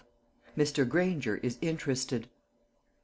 MR. 0.57 0.89
GRANGER 0.89 1.37
IS 1.43 1.59
INTERESTED. 1.61 2.27